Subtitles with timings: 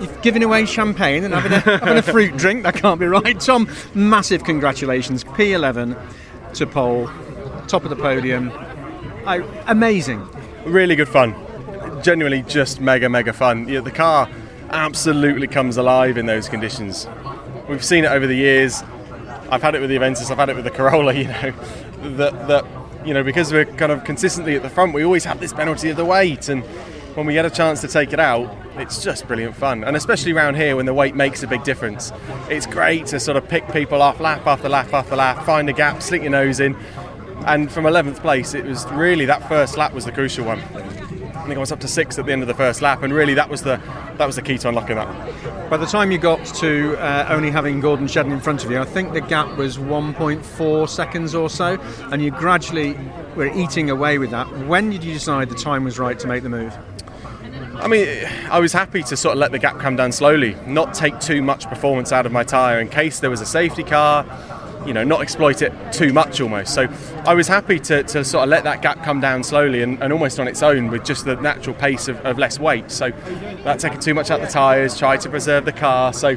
[0.00, 2.62] you've given away champagne and having a, having a fruit drink.
[2.62, 3.38] That can't be right.
[3.40, 5.24] Tom, massive congratulations.
[5.24, 5.98] P11
[6.54, 7.10] to pole,
[7.66, 8.50] top of the podium.
[9.26, 10.26] I, amazing.
[10.64, 11.34] Really good fun.
[12.02, 13.68] Genuinely just mega, mega fun.
[13.68, 14.28] Yeah, the car
[14.70, 17.06] absolutely comes alive in those conditions.
[17.68, 18.82] We've seen it over the years.
[19.50, 21.52] I've had it with the Avensis, I've had it with the Corolla, you know,
[22.16, 22.64] that, that
[23.04, 25.88] you know, because we're kind of consistently at the front, we always have this penalty
[25.88, 26.48] of the weight.
[26.48, 26.62] And
[27.14, 29.84] when we get a chance to take it out, it's just brilliant fun.
[29.84, 32.12] And especially around here when the weight makes a big difference,
[32.48, 35.72] it's great to sort of pick people off lap after lap after lap, find a
[35.72, 36.76] gap, slink your nose in.
[37.46, 40.60] And from 11th place, it was really that first lap was the crucial one.
[40.60, 43.12] I think I was up to sixth at the end of the first lap, and
[43.12, 43.80] really that was the
[44.18, 45.70] that was the key to unlocking that.
[45.70, 48.78] By the time you got to uh, only having Gordon Shedden in front of you,
[48.78, 51.80] I think the gap was 1.4 seconds or so,
[52.12, 52.98] and you gradually
[53.34, 54.46] were eating away with that.
[54.66, 56.76] When did you decide the time was right to make the move?
[57.80, 58.08] I mean,
[58.50, 61.42] I was happy to sort of let the gap come down slowly, not take too
[61.42, 64.24] much performance out of my tyre in case there was a safety car,
[64.88, 66.72] you know, not exploit it too much almost.
[66.74, 66.88] So
[67.26, 70.14] I was happy to, to sort of let that gap come down slowly and, and
[70.14, 72.90] almost on its own with just the natural pace of, of less weight.
[72.90, 73.10] So
[73.64, 76.14] that taking too much out the tyres, tried to preserve the car.
[76.14, 76.36] So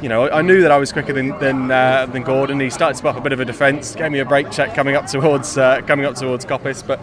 [0.00, 2.58] you know, I knew that I was quicker than than, uh, than Gordon.
[2.60, 4.74] He started to put up a bit of a defence, gave me a brake check
[4.74, 6.86] coming up towards uh, coming up towards Coppice.
[6.86, 7.00] But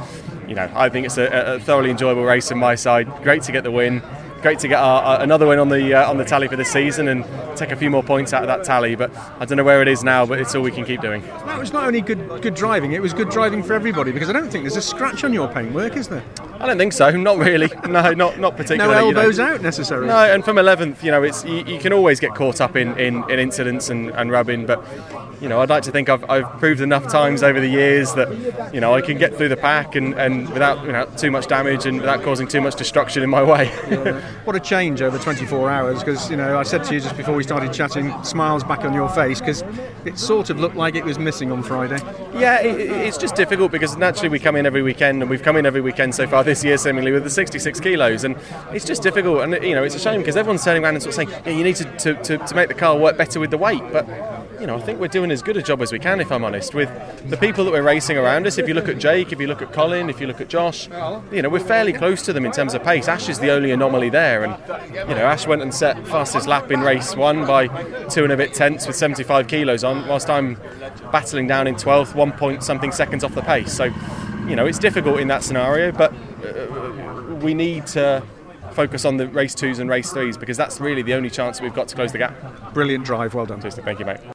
[0.47, 3.07] you know, I think it's a, a thoroughly enjoyable race on my side.
[3.21, 4.01] Great to get the win
[4.41, 6.71] great to get our, uh, another win on the uh, on the tally for this
[6.71, 7.25] season and
[7.57, 8.95] take a few more points out of that tally.
[8.95, 11.21] But I don't know where it is now, but it's all we can keep doing.
[11.21, 14.33] That was not only good good driving; it was good driving for everybody because I
[14.33, 16.23] don't think there's a scratch on your paintwork, is there?
[16.59, 17.09] I don't think so.
[17.17, 17.69] Not really.
[17.87, 19.13] No, not not particularly.
[19.13, 19.53] no elbows you know.
[19.53, 20.07] out necessarily.
[20.07, 22.97] No, and from 11th, you know, it's you, you can always get caught up in,
[22.99, 24.83] in, in incidents and, and rubbing, but
[25.41, 28.73] you know, I'd like to think I've, I've proved enough times over the years that,
[28.73, 31.47] you know, I can get through the pack and, and without you know, too much
[31.47, 33.65] damage and without causing too much destruction in my way.
[33.89, 34.19] yeah.
[34.45, 37.35] What a change over 24 hours because, you know, I said to you just before
[37.35, 39.63] we started chatting, smiles back on your face because
[40.05, 41.99] it sort of looked like it was missing on Friday.
[42.33, 45.55] Yeah, it, it's just difficult because naturally we come in every weekend and we've come
[45.55, 48.35] in every weekend so far this year seemingly with the 66 kilos and
[48.71, 51.15] it's just difficult and, you know, it's a shame because everyone's turning around and sort
[51.17, 53.51] of saying, yeah, you need to, to, to, to make the car work better with
[53.51, 54.07] the weight, but
[54.59, 56.43] you know, I think we're doing as good a job as we can, if I'm
[56.43, 56.89] honest, with
[57.29, 58.57] the people that we're racing around us.
[58.57, 60.87] If you look at Jake, if you look at Colin, if you look at Josh,
[61.31, 63.07] you know, we're fairly close to them in terms of pace.
[63.07, 64.57] Ash is the only anomaly there, and
[64.93, 67.67] you know, Ash went and set fastest lap in race one by
[68.07, 70.55] two and a bit tenths with 75 kilos on, whilst I'm
[71.11, 73.71] battling down in 12th, one point something seconds off the pace.
[73.71, 73.91] So,
[74.47, 76.13] you know, it's difficult in that scenario, but
[76.43, 78.23] uh, we need to
[78.71, 81.73] focus on the race twos and race threes because that's really the only chance we've
[81.73, 82.73] got to close the gap.
[82.73, 83.59] Brilliant drive, well done.
[83.61, 84.19] Thank you, mate.